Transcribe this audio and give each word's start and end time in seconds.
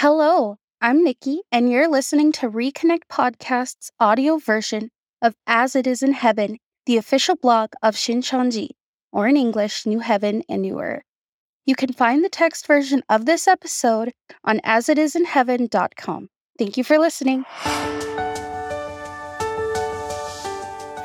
Hello, 0.00 0.58
I'm 0.78 1.02
Nikki, 1.02 1.40
and 1.50 1.70
you're 1.70 1.88
listening 1.88 2.30
to 2.32 2.50
Reconnect 2.50 3.08
Podcast's 3.10 3.90
audio 3.98 4.36
version 4.36 4.90
of 5.22 5.34
As 5.46 5.74
It 5.74 5.86
Is 5.86 6.02
in 6.02 6.12
Heaven, 6.12 6.58
the 6.84 6.98
official 6.98 7.34
blog 7.34 7.70
of 7.82 7.94
Shincheonji, 7.94 8.72
or 9.10 9.26
in 9.26 9.38
English, 9.38 9.86
New 9.86 10.00
Heaven 10.00 10.42
and 10.50 10.60
New 10.60 10.80
Earth. 10.80 11.02
You 11.64 11.74
can 11.74 11.94
find 11.94 12.22
the 12.22 12.28
text 12.28 12.66
version 12.66 13.04
of 13.08 13.24
this 13.24 13.48
episode 13.48 14.12
on 14.44 14.60
asitisinheaven.com. 14.66 16.28
Thank 16.58 16.76
you 16.76 16.84
for 16.84 16.98
listening. 16.98 17.46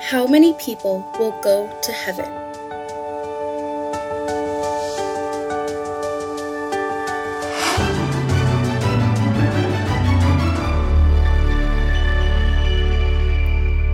How 0.01 0.27
many 0.27 0.53
people 0.55 1.09
will 1.17 1.39
go 1.41 1.73
to 1.81 1.91
heaven? 1.93 2.40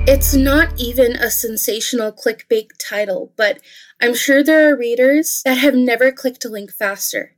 It's 0.09 0.33
not 0.33 0.71
even 0.79 1.17
a 1.17 1.29
sensational 1.29 2.13
clickbait 2.13 2.69
title, 2.79 3.33
but 3.35 3.59
I'm 4.01 4.15
sure 4.15 4.41
there 4.41 4.71
are 4.71 4.77
readers 4.77 5.41
that 5.43 5.57
have 5.57 5.75
never 5.75 6.13
clicked 6.13 6.45
a 6.45 6.49
link 6.49 6.71
faster. 6.71 7.35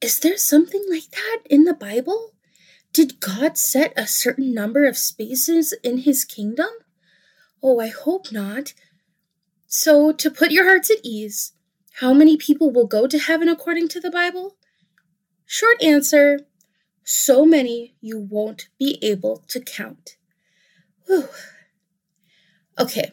Is 0.00 0.20
there 0.20 0.36
something 0.36 0.86
like 0.88 1.10
that 1.10 1.38
in 1.50 1.64
the 1.64 1.74
Bible? 1.74 2.34
Did 2.92 3.18
God 3.18 3.58
set 3.58 3.92
a 3.96 4.06
certain 4.06 4.54
number 4.54 4.86
of 4.86 4.96
spaces 4.96 5.74
in 5.82 5.98
his 5.98 6.24
kingdom? 6.24 6.68
Oh, 7.60 7.80
I 7.80 7.88
hope 7.88 8.30
not. 8.30 8.72
So, 9.66 10.12
to 10.12 10.30
put 10.30 10.52
your 10.52 10.66
hearts 10.66 10.92
at 10.92 11.04
ease, 11.04 11.54
how 11.94 12.14
many 12.14 12.36
people 12.36 12.70
will 12.70 12.86
go 12.86 13.08
to 13.08 13.18
heaven 13.18 13.48
according 13.48 13.88
to 13.88 14.00
the 14.00 14.12
Bible? 14.12 14.56
Short 15.44 15.82
answer 15.82 16.38
so 17.02 17.44
many 17.44 17.96
you 18.00 18.16
won't 18.16 18.68
be 18.78 19.00
able 19.02 19.42
to 19.48 19.58
count. 19.58 20.18
Whew. 21.06 21.28
Okay, 22.78 23.12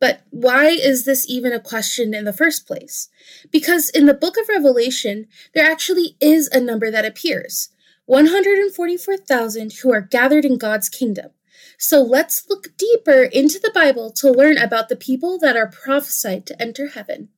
but 0.00 0.22
why 0.30 0.68
is 0.68 1.04
this 1.04 1.28
even 1.28 1.52
a 1.52 1.60
question 1.60 2.14
in 2.14 2.24
the 2.24 2.32
first 2.32 2.66
place? 2.66 3.08
Because 3.50 3.90
in 3.90 4.06
the 4.06 4.14
book 4.14 4.36
of 4.38 4.48
Revelation, 4.48 5.26
there 5.54 5.70
actually 5.70 6.16
is 6.20 6.48
a 6.48 6.60
number 6.60 6.90
that 6.90 7.04
appears 7.04 7.68
144,000 8.06 9.72
who 9.74 9.92
are 9.92 10.00
gathered 10.00 10.44
in 10.44 10.58
God's 10.58 10.88
kingdom. 10.88 11.30
So 11.78 12.02
let's 12.02 12.48
look 12.48 12.76
deeper 12.76 13.22
into 13.22 13.58
the 13.58 13.70
Bible 13.72 14.10
to 14.12 14.30
learn 14.30 14.58
about 14.58 14.88
the 14.88 14.96
people 14.96 15.38
that 15.38 15.56
are 15.56 15.70
prophesied 15.70 16.44
to 16.46 16.60
enter 16.60 16.88
heaven. 16.88 17.28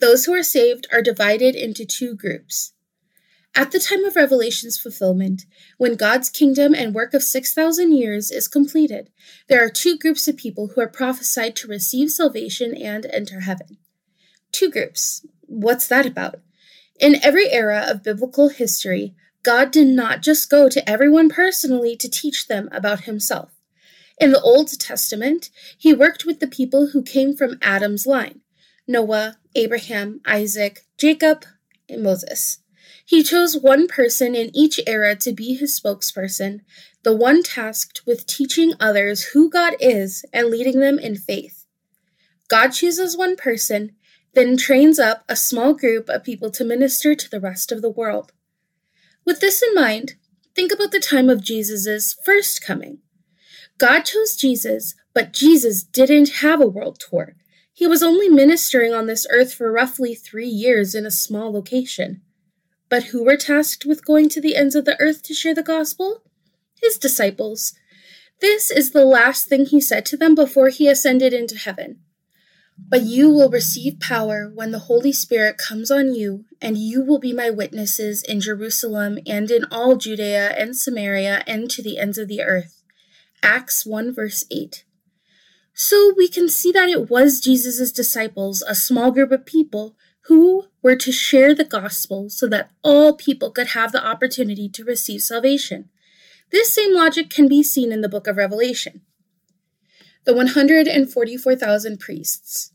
Those 0.00 0.24
who 0.24 0.32
are 0.32 0.42
saved 0.42 0.86
are 0.92 1.02
divided 1.02 1.54
into 1.54 1.84
two 1.84 2.16
groups. 2.16 2.72
At 3.54 3.72
the 3.72 3.80
time 3.80 4.04
of 4.04 4.14
Revelation's 4.14 4.78
fulfillment, 4.78 5.44
when 5.76 5.96
God's 5.96 6.30
kingdom 6.30 6.74
and 6.74 6.94
work 6.94 7.14
of 7.14 7.22
6,000 7.22 7.92
years 7.92 8.30
is 8.30 8.46
completed, 8.46 9.10
there 9.48 9.64
are 9.64 9.68
two 9.68 9.98
groups 9.98 10.28
of 10.28 10.36
people 10.36 10.68
who 10.68 10.80
are 10.80 10.88
prophesied 10.88 11.56
to 11.56 11.68
receive 11.68 12.10
salvation 12.10 12.76
and 12.76 13.06
enter 13.06 13.40
heaven. 13.40 13.78
Two 14.52 14.70
groups. 14.70 15.26
What's 15.42 15.88
that 15.88 16.06
about? 16.06 16.40
In 17.00 17.22
every 17.24 17.50
era 17.50 17.84
of 17.88 18.04
biblical 18.04 18.50
history, 18.50 19.14
God 19.42 19.72
did 19.72 19.88
not 19.88 20.22
just 20.22 20.50
go 20.50 20.68
to 20.68 20.88
everyone 20.88 21.28
personally 21.28 21.96
to 21.96 22.08
teach 22.08 22.46
them 22.46 22.68
about 22.70 23.00
himself. 23.00 23.50
In 24.20 24.32
the 24.32 24.40
Old 24.42 24.78
Testament, 24.78 25.50
he 25.78 25.94
worked 25.94 26.26
with 26.26 26.40
the 26.40 26.46
people 26.46 26.88
who 26.88 27.02
came 27.02 27.34
from 27.34 27.58
Adam's 27.62 28.06
line 28.06 28.42
Noah, 28.86 29.38
Abraham, 29.54 30.20
Isaac, 30.26 30.86
Jacob, 30.98 31.44
and 31.88 32.02
Moses. 32.02 32.58
He 33.10 33.24
chose 33.24 33.56
one 33.56 33.88
person 33.88 34.36
in 34.36 34.54
each 34.54 34.78
era 34.86 35.16
to 35.16 35.32
be 35.32 35.54
his 35.54 35.76
spokesperson, 35.80 36.60
the 37.02 37.12
one 37.12 37.42
tasked 37.42 38.06
with 38.06 38.24
teaching 38.24 38.74
others 38.78 39.30
who 39.32 39.50
God 39.50 39.74
is 39.80 40.24
and 40.32 40.46
leading 40.46 40.78
them 40.78 40.96
in 40.96 41.16
faith. 41.16 41.66
God 42.46 42.68
chooses 42.68 43.16
one 43.16 43.34
person, 43.34 43.96
then 44.34 44.56
trains 44.56 45.00
up 45.00 45.24
a 45.28 45.34
small 45.34 45.74
group 45.74 46.08
of 46.08 46.22
people 46.22 46.52
to 46.52 46.62
minister 46.62 47.16
to 47.16 47.28
the 47.28 47.40
rest 47.40 47.72
of 47.72 47.82
the 47.82 47.90
world. 47.90 48.30
With 49.24 49.40
this 49.40 49.60
in 49.60 49.74
mind, 49.74 50.14
think 50.54 50.70
about 50.70 50.92
the 50.92 51.00
time 51.00 51.28
of 51.28 51.42
Jesus' 51.42 52.14
first 52.24 52.64
coming. 52.64 52.98
God 53.76 54.02
chose 54.02 54.36
Jesus, 54.36 54.94
but 55.14 55.32
Jesus 55.32 55.82
didn't 55.82 56.42
have 56.42 56.60
a 56.60 56.68
world 56.68 57.00
tour. 57.00 57.34
He 57.72 57.88
was 57.88 58.04
only 58.04 58.28
ministering 58.28 58.94
on 58.94 59.06
this 59.06 59.26
earth 59.32 59.52
for 59.52 59.72
roughly 59.72 60.14
three 60.14 60.46
years 60.46 60.94
in 60.94 61.04
a 61.04 61.10
small 61.10 61.52
location. 61.52 62.22
But 62.90 63.04
who 63.04 63.24
were 63.24 63.36
tasked 63.36 63.86
with 63.86 64.04
going 64.04 64.28
to 64.30 64.40
the 64.40 64.56
ends 64.56 64.74
of 64.74 64.84
the 64.84 65.00
earth 65.00 65.22
to 65.22 65.34
share 65.34 65.54
the 65.54 65.62
gospel? 65.62 66.22
His 66.82 66.98
disciples. 66.98 67.72
This 68.40 68.70
is 68.70 68.90
the 68.90 69.04
last 69.04 69.48
thing 69.48 69.64
he 69.64 69.80
said 69.80 70.04
to 70.06 70.16
them 70.16 70.34
before 70.34 70.68
he 70.70 70.88
ascended 70.88 71.32
into 71.32 71.56
heaven. 71.56 72.00
But 72.76 73.02
you 73.02 73.30
will 73.30 73.50
receive 73.50 74.00
power 74.00 74.50
when 74.52 74.72
the 74.72 74.80
Holy 74.80 75.12
Spirit 75.12 75.58
comes 75.58 75.90
on 75.90 76.14
you, 76.14 76.46
and 76.60 76.78
you 76.78 77.04
will 77.04 77.18
be 77.18 77.32
my 77.32 77.50
witnesses 77.50 78.22
in 78.22 78.40
Jerusalem 78.40 79.18
and 79.26 79.50
in 79.50 79.66
all 79.70 79.96
Judea 79.96 80.54
and 80.56 80.74
Samaria 80.74 81.44
and 81.46 81.70
to 81.70 81.82
the 81.82 81.98
ends 81.98 82.18
of 82.18 82.26
the 82.26 82.42
earth. 82.42 82.82
Acts 83.42 83.86
1 83.86 84.12
verse 84.14 84.44
8. 84.50 84.84
So 85.74 86.12
we 86.16 86.26
can 86.26 86.48
see 86.48 86.72
that 86.72 86.88
it 86.88 87.08
was 87.08 87.40
Jesus' 87.40 87.92
disciples, 87.92 88.62
a 88.62 88.74
small 88.74 89.10
group 89.12 89.30
of 89.30 89.46
people, 89.46 89.96
who 90.30 90.66
were 90.80 90.94
to 90.94 91.10
share 91.10 91.56
the 91.56 91.64
gospel 91.64 92.30
so 92.30 92.46
that 92.46 92.70
all 92.84 93.16
people 93.16 93.50
could 93.50 93.66
have 93.68 93.90
the 93.90 94.06
opportunity 94.06 94.68
to 94.68 94.84
receive 94.84 95.20
salvation. 95.20 95.88
This 96.52 96.72
same 96.72 96.94
logic 96.94 97.30
can 97.30 97.48
be 97.48 97.64
seen 97.64 97.90
in 97.90 98.00
the 98.00 98.08
book 98.08 98.28
of 98.28 98.36
Revelation. 98.36 99.00
The 100.26 100.32
144,000 100.32 101.98
priests. 101.98 102.72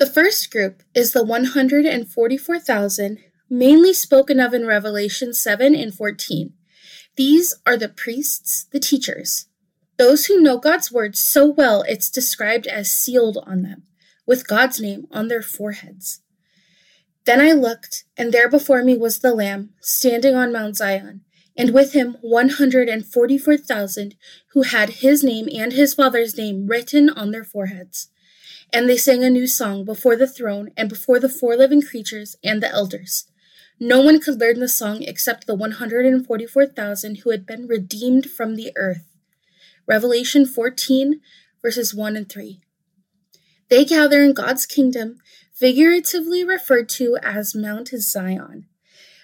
The 0.00 0.06
first 0.06 0.50
group 0.50 0.82
is 0.96 1.12
the 1.12 1.22
144,000 1.22 3.18
mainly 3.48 3.94
spoken 3.94 4.40
of 4.40 4.52
in 4.52 4.66
Revelation 4.66 5.32
7 5.32 5.76
and 5.76 5.94
14. 5.94 6.54
These 7.16 7.54
are 7.64 7.76
the 7.76 7.88
priests, 7.88 8.66
the 8.72 8.80
teachers, 8.80 9.46
those 9.96 10.26
who 10.26 10.40
know 10.40 10.58
God's 10.58 10.90
word 10.90 11.14
so 11.14 11.46
well 11.46 11.84
it's 11.86 12.10
described 12.10 12.66
as 12.66 12.90
sealed 12.90 13.38
on 13.46 13.62
them 13.62 13.84
with 14.26 14.46
God's 14.46 14.80
name 14.80 15.06
on 15.10 15.28
their 15.28 15.42
foreheads. 15.42 16.20
Then 17.24 17.40
I 17.40 17.52
looked, 17.52 18.04
and 18.16 18.32
there 18.32 18.48
before 18.50 18.82
me 18.82 18.96
was 18.96 19.18
the 19.18 19.34
Lamb, 19.34 19.70
standing 19.80 20.34
on 20.34 20.52
Mount 20.52 20.76
Zion, 20.76 21.22
and 21.56 21.72
with 21.72 21.92
him 21.92 22.16
144,000 22.20 24.14
who 24.52 24.62
had 24.62 24.90
his 24.90 25.24
name 25.24 25.48
and 25.54 25.72
his 25.72 25.94
father's 25.94 26.36
name 26.36 26.66
written 26.66 27.08
on 27.08 27.30
their 27.30 27.44
foreheads. 27.44 28.08
And 28.72 28.88
they 28.88 28.96
sang 28.96 29.22
a 29.22 29.30
new 29.30 29.46
song 29.46 29.84
before 29.84 30.16
the 30.16 30.26
throne 30.26 30.70
and 30.76 30.88
before 30.88 31.20
the 31.20 31.28
four 31.28 31.56
living 31.56 31.80
creatures 31.80 32.36
and 32.42 32.62
the 32.62 32.70
elders. 32.70 33.26
No 33.80 34.00
one 34.02 34.20
could 34.20 34.40
learn 34.40 34.60
the 34.60 34.68
song 34.68 35.02
except 35.02 35.46
the 35.46 35.54
144,000 35.54 37.16
who 37.18 37.30
had 37.30 37.46
been 37.46 37.66
redeemed 37.66 38.30
from 38.30 38.54
the 38.54 38.72
earth. 38.76 39.08
Revelation 39.86 40.46
14, 40.46 41.20
verses 41.62 41.94
1 41.94 42.16
and 42.16 42.28
3. 42.28 42.60
They 43.74 43.84
gather 43.84 44.22
in 44.22 44.34
God's 44.34 44.66
kingdom, 44.66 45.18
figuratively 45.52 46.44
referred 46.44 46.88
to 46.90 47.18
as 47.24 47.56
Mount 47.56 47.88
Zion, 47.88 48.66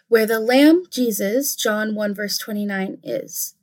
where 0.08 0.26
the 0.26 0.40
Lamb, 0.40 0.86
Jesus, 0.90 1.54
John 1.54 1.94
1 1.94 2.12
verse 2.16 2.36
29, 2.36 2.98
is. 3.04 3.54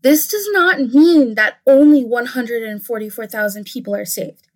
This 0.00 0.26
does 0.26 0.48
not 0.50 0.80
mean 0.80 1.34
that 1.34 1.58
only 1.66 2.06
144,000 2.06 3.66
people 3.66 3.94
are 3.94 4.06
saved. 4.06 4.48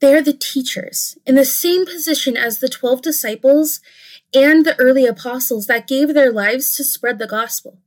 They 0.00 0.12
are 0.12 0.20
the 0.20 0.34
teachers, 0.34 1.16
in 1.24 1.34
the 1.34 1.46
same 1.46 1.86
position 1.86 2.36
as 2.36 2.58
the 2.58 2.68
12 2.68 3.00
disciples 3.00 3.80
and 4.34 4.66
the 4.66 4.78
early 4.78 5.06
apostles 5.06 5.66
that 5.66 5.88
gave 5.88 6.12
their 6.12 6.30
lives 6.30 6.76
to 6.76 6.84
spread 6.84 7.18
the 7.18 7.26
gospel. 7.26 7.78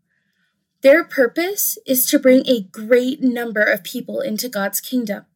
Their 0.82 1.04
purpose 1.04 1.78
is 1.86 2.10
to 2.10 2.18
bring 2.18 2.48
a 2.48 2.64
great 2.64 3.22
number 3.22 3.62
of 3.62 3.84
people 3.84 4.20
into 4.20 4.50
God's 4.50 4.82
kingdom 4.82 5.28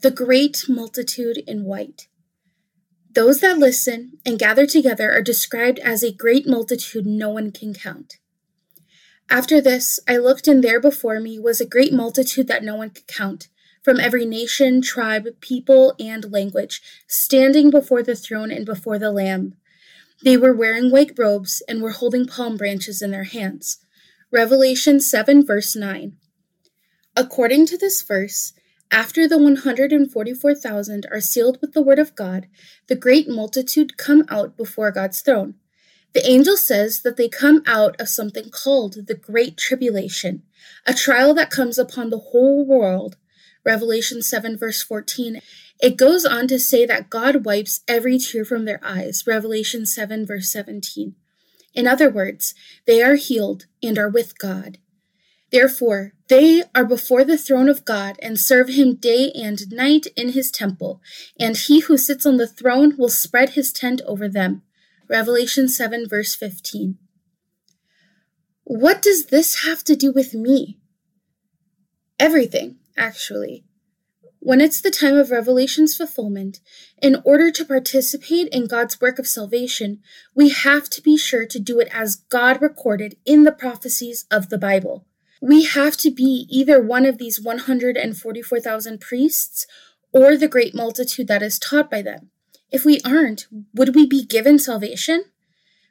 the 0.00 0.10
great 0.10 0.64
multitude 0.66 1.38
in 1.46 1.64
white. 1.64 2.08
Those 3.12 3.40
that 3.40 3.58
listen 3.58 4.12
and 4.24 4.38
gather 4.38 4.66
together 4.66 5.12
are 5.12 5.22
described 5.22 5.78
as 5.80 6.02
a 6.02 6.12
great 6.12 6.46
multitude 6.46 7.04
no 7.04 7.28
one 7.28 7.50
can 7.50 7.74
count. 7.74 8.18
After 9.28 9.60
this, 9.60 10.00
I 10.08 10.16
looked, 10.16 10.48
and 10.48 10.64
there 10.64 10.80
before 10.80 11.20
me 11.20 11.38
was 11.38 11.60
a 11.60 11.66
great 11.66 11.92
multitude 11.92 12.48
that 12.48 12.64
no 12.64 12.76
one 12.76 12.90
could 12.90 13.06
count, 13.06 13.48
from 13.82 14.00
every 14.00 14.24
nation, 14.24 14.80
tribe, 14.80 15.26
people, 15.40 15.94
and 16.00 16.32
language, 16.32 16.80
standing 17.06 17.70
before 17.70 18.02
the 18.02 18.16
throne 18.16 18.50
and 18.50 18.64
before 18.64 18.98
the 18.98 19.12
Lamb. 19.12 19.54
They 20.24 20.36
were 20.36 20.54
wearing 20.54 20.90
white 20.90 21.12
robes 21.18 21.62
and 21.68 21.82
were 21.82 21.92
holding 21.92 22.26
palm 22.26 22.56
branches 22.56 23.02
in 23.02 23.10
their 23.10 23.24
hands. 23.24 23.78
Revelation 24.30 25.00
7, 25.00 25.44
verse 25.44 25.76
9. 25.76 26.16
According 27.16 27.66
to 27.66 27.76
this 27.76 28.02
verse, 28.02 28.52
after 28.90 29.28
the 29.28 29.38
144,000 29.38 31.06
are 31.10 31.20
sealed 31.20 31.58
with 31.60 31.72
the 31.72 31.82
word 31.82 31.98
of 31.98 32.14
God, 32.14 32.48
the 32.88 32.96
great 32.96 33.28
multitude 33.28 33.96
come 33.96 34.24
out 34.28 34.56
before 34.56 34.90
God's 34.90 35.20
throne. 35.20 35.54
The 36.12 36.28
angel 36.28 36.56
says 36.56 37.02
that 37.02 37.16
they 37.16 37.28
come 37.28 37.62
out 37.66 38.00
of 38.00 38.08
something 38.08 38.50
called 38.50 39.06
the 39.06 39.14
Great 39.14 39.56
Tribulation, 39.56 40.42
a 40.84 40.92
trial 40.92 41.34
that 41.34 41.50
comes 41.50 41.78
upon 41.78 42.10
the 42.10 42.18
whole 42.18 42.66
world. 42.66 43.16
Revelation 43.64 44.22
7, 44.22 44.58
verse 44.58 44.82
14. 44.82 45.40
It 45.80 45.96
goes 45.96 46.24
on 46.24 46.48
to 46.48 46.58
say 46.58 46.84
that 46.84 47.10
God 47.10 47.44
wipes 47.44 47.80
every 47.86 48.18
tear 48.18 48.44
from 48.44 48.64
their 48.64 48.80
eyes. 48.82 49.24
Revelation 49.26 49.86
7, 49.86 50.26
verse 50.26 50.50
17. 50.50 51.14
In 51.74 51.86
other 51.86 52.10
words, 52.10 52.54
they 52.86 53.02
are 53.02 53.14
healed 53.14 53.66
and 53.82 53.96
are 53.96 54.08
with 54.08 54.36
God. 54.38 54.78
Therefore, 55.50 56.12
they 56.28 56.62
are 56.74 56.84
before 56.84 57.24
the 57.24 57.38
throne 57.38 57.68
of 57.68 57.84
God 57.84 58.16
and 58.22 58.38
serve 58.38 58.68
him 58.68 58.94
day 58.94 59.32
and 59.34 59.72
night 59.72 60.06
in 60.16 60.30
his 60.30 60.50
temple, 60.50 61.00
and 61.38 61.56
he 61.56 61.80
who 61.80 61.96
sits 61.96 62.24
on 62.24 62.36
the 62.36 62.46
throne 62.46 62.96
will 62.96 63.08
spread 63.08 63.50
his 63.50 63.72
tent 63.72 64.00
over 64.06 64.28
them. 64.28 64.62
Revelation 65.08 65.66
7, 65.66 66.08
verse 66.08 66.36
15. 66.36 66.98
What 68.62 69.02
does 69.02 69.26
this 69.26 69.64
have 69.64 69.82
to 69.84 69.96
do 69.96 70.12
with 70.12 70.34
me? 70.34 70.78
Everything, 72.20 72.76
actually. 72.96 73.64
When 74.38 74.60
it's 74.60 74.80
the 74.80 74.90
time 74.90 75.16
of 75.16 75.32
Revelation's 75.32 75.96
fulfillment, 75.96 76.60
in 77.02 77.20
order 77.24 77.50
to 77.50 77.64
participate 77.64 78.48
in 78.48 78.68
God's 78.68 79.00
work 79.00 79.18
of 79.18 79.26
salvation, 79.26 79.98
we 80.34 80.50
have 80.50 80.88
to 80.90 81.02
be 81.02 81.16
sure 81.18 81.44
to 81.44 81.58
do 81.58 81.80
it 81.80 81.88
as 81.92 82.16
God 82.30 82.62
recorded 82.62 83.16
in 83.26 83.42
the 83.42 83.52
prophecies 83.52 84.26
of 84.30 84.48
the 84.48 84.56
Bible. 84.56 85.06
We 85.40 85.64
have 85.64 85.96
to 85.98 86.10
be 86.10 86.46
either 86.50 86.82
one 86.82 87.06
of 87.06 87.18
these 87.18 87.40
144,000 87.40 89.00
priests 89.00 89.66
or 90.12 90.36
the 90.36 90.48
great 90.48 90.74
multitude 90.74 91.28
that 91.28 91.42
is 91.42 91.58
taught 91.58 91.90
by 91.90 92.02
them. 92.02 92.30
If 92.70 92.84
we 92.84 93.00
aren't, 93.04 93.46
would 93.74 93.94
we 93.94 94.06
be 94.06 94.24
given 94.24 94.58
salvation? 94.58 95.24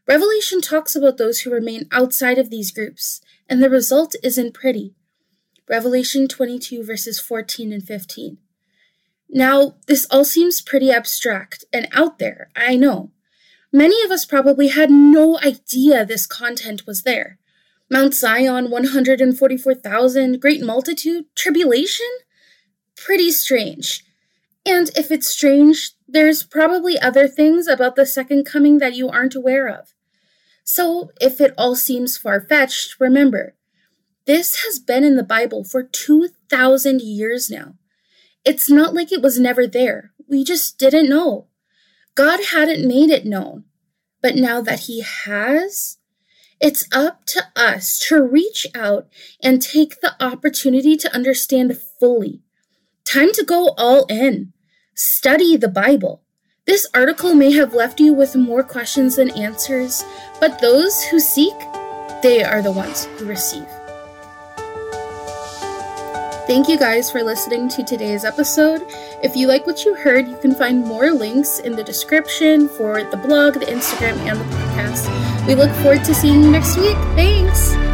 Revelation 0.07 0.61
talks 0.61 0.95
about 0.95 1.17
those 1.17 1.41
who 1.41 1.51
remain 1.51 1.87
outside 1.91 2.37
of 2.37 2.49
these 2.49 2.71
groups, 2.71 3.21
and 3.47 3.61
the 3.61 3.69
result 3.69 4.15
isn't 4.23 4.53
pretty. 4.53 4.95
Revelation 5.67 6.27
22, 6.27 6.83
verses 6.83 7.19
14 7.19 7.71
and 7.71 7.83
15. 7.83 8.37
Now, 9.29 9.75
this 9.87 10.07
all 10.09 10.25
seems 10.25 10.61
pretty 10.61 10.89
abstract 10.89 11.63
and 11.71 11.87
out 11.91 12.17
there, 12.17 12.49
I 12.55 12.75
know. 12.75 13.11
Many 13.71 14.03
of 14.03 14.09
us 14.09 14.25
probably 14.25 14.69
had 14.69 14.89
no 14.89 15.37
idea 15.39 16.05
this 16.05 16.25
content 16.25 16.87
was 16.87 17.03
there. 17.03 17.37
Mount 17.91 18.13
Zion, 18.13 18.69
144,000, 18.69 20.39
great 20.39 20.61
multitude, 20.61 21.25
tribulation? 21.35 22.05
Pretty 22.95 23.31
strange. 23.31 24.03
And 24.65 24.89
if 24.95 25.11
it's 25.11 25.27
strange, 25.27 25.91
there's 26.07 26.43
probably 26.43 26.99
other 26.99 27.27
things 27.27 27.67
about 27.67 27.95
the 27.95 28.05
second 28.05 28.45
coming 28.45 28.77
that 28.77 28.93
you 28.93 29.09
aren't 29.09 29.35
aware 29.35 29.67
of. 29.67 29.93
So, 30.63 31.09
if 31.19 31.41
it 31.41 31.53
all 31.57 31.75
seems 31.75 32.17
far 32.17 32.41
fetched, 32.41 32.99
remember, 32.99 33.55
this 34.27 34.63
has 34.63 34.77
been 34.77 35.03
in 35.03 35.15
the 35.15 35.23
Bible 35.23 35.63
for 35.63 35.81
2,000 35.81 37.01
years 37.01 37.49
now. 37.49 37.73
It's 38.45 38.69
not 38.69 38.93
like 38.93 39.11
it 39.11 39.23
was 39.23 39.39
never 39.39 39.65
there. 39.65 40.11
We 40.27 40.43
just 40.43 40.77
didn't 40.77 41.09
know. 41.09 41.47
God 42.13 42.39
hadn't 42.51 42.87
made 42.87 43.09
it 43.09 43.25
known. 43.25 43.63
But 44.21 44.35
now 44.35 44.61
that 44.61 44.81
He 44.81 45.01
has, 45.01 45.97
it's 46.61 46.85
up 46.93 47.25
to 47.25 47.43
us 47.55 47.99
to 48.07 48.21
reach 48.21 48.67
out 48.75 49.07
and 49.41 49.61
take 49.61 50.01
the 50.01 50.15
opportunity 50.21 50.97
to 50.97 51.13
understand 51.13 51.77
fully. 51.99 52.41
Time 53.05 53.31
to 53.33 53.43
go 53.43 53.73
all 53.77 54.05
in. 54.05 54.53
Study 54.93 55.55
the 55.55 55.69
Bible. 55.69 56.21
This 56.65 56.85
article 56.93 57.33
may 57.33 57.51
have 57.53 57.73
left 57.73 57.99
you 57.99 58.13
with 58.13 58.35
more 58.35 58.61
questions 58.61 59.15
than 59.15 59.31
answers, 59.31 60.03
but 60.39 60.59
those 60.59 61.01
who 61.05 61.19
seek, 61.19 61.55
they 62.21 62.43
are 62.43 62.61
the 62.61 62.71
ones 62.71 63.05
who 63.17 63.25
receive. 63.25 63.67
Thank 66.49 66.67
you 66.67 66.79
guys 66.79 67.11
for 67.11 67.21
listening 67.21 67.69
to 67.69 67.83
today's 67.83 68.25
episode. 68.25 68.83
If 69.21 69.35
you 69.35 69.45
like 69.45 69.67
what 69.67 69.85
you 69.85 69.93
heard, 69.93 70.27
you 70.27 70.35
can 70.35 70.55
find 70.55 70.83
more 70.83 71.11
links 71.11 71.59
in 71.59 71.75
the 71.75 71.83
description 71.83 72.67
for 72.69 73.03
the 73.03 73.17
blog, 73.17 73.53
the 73.53 73.67
Instagram, 73.67 74.17
and 74.25 74.39
the 74.39 74.45
podcast. 74.55 75.45
We 75.45 75.53
look 75.53 75.69
forward 75.83 76.03
to 76.05 76.15
seeing 76.15 76.41
you 76.41 76.49
next 76.49 76.75
week. 76.75 76.97
Thanks! 77.13 77.88